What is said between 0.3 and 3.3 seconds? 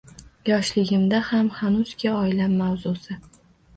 Yoshligimda ham hanuzki oilam mavzusi.